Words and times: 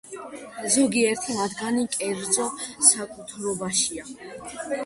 ზოგიერთი 0.75 1.35
მათგანი 1.41 1.85
კერძო 1.97 2.47
საკუთრებაშია. 2.89 4.09